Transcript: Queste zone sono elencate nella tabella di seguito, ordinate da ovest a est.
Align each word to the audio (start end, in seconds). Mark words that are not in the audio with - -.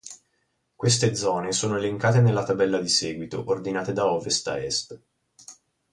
Queste 0.75 1.13
zone 1.13 1.51
sono 1.51 1.77
elencate 1.77 2.21
nella 2.21 2.43
tabella 2.43 2.79
di 2.81 2.87
seguito, 2.87 3.43
ordinate 3.45 3.93
da 3.93 4.11
ovest 4.11 4.47
a 4.47 4.57
est. 4.57 4.99